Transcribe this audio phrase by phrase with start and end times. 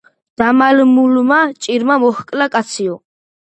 [0.41, 3.01] დამალულმა ჭირმა მოჰკლა კაციო.